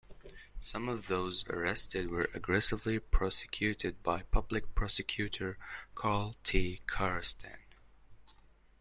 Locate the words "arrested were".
1.47-2.27